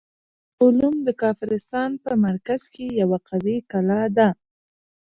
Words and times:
کولوم 0.57 0.95
د 1.07 1.09
کافرستان 1.23 1.89
په 2.03 2.11
مرکز 2.25 2.61
کې 2.73 2.85
یوه 3.01 3.17
قوي 3.29 3.57
کلا 3.71 4.01
ده. 4.17 4.29